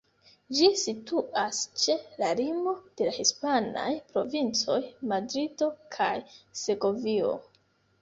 [0.59, 4.81] Ĝi situas ĉe la limo de la hispanaj provincoj
[5.15, 6.13] Madrido kaj
[6.67, 7.35] Segovio.